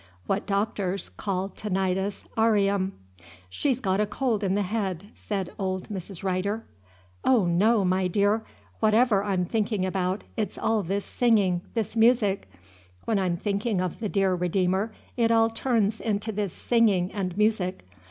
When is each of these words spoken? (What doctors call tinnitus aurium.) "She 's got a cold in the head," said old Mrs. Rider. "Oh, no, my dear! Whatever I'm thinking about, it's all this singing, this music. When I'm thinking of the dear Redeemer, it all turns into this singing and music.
(What 0.25 0.47
doctors 0.47 1.09
call 1.09 1.49
tinnitus 1.49 2.25
aurium.) 2.35 2.93
"She 3.49 3.71
's 3.71 3.79
got 3.79 3.99
a 3.99 4.07
cold 4.07 4.43
in 4.43 4.55
the 4.55 4.63
head," 4.63 5.11
said 5.13 5.51
old 5.59 5.89
Mrs. 5.89 6.23
Rider. 6.23 6.65
"Oh, 7.23 7.45
no, 7.45 7.85
my 7.85 8.07
dear! 8.07 8.43
Whatever 8.79 9.23
I'm 9.23 9.45
thinking 9.45 9.85
about, 9.85 10.23
it's 10.35 10.57
all 10.57 10.81
this 10.81 11.05
singing, 11.05 11.61
this 11.75 11.95
music. 11.95 12.49
When 13.05 13.19
I'm 13.19 13.37
thinking 13.37 13.79
of 13.79 13.99
the 13.99 14.09
dear 14.09 14.33
Redeemer, 14.33 14.91
it 15.17 15.31
all 15.31 15.51
turns 15.51 16.01
into 16.01 16.31
this 16.31 16.51
singing 16.51 17.11
and 17.13 17.37
music. 17.37 17.85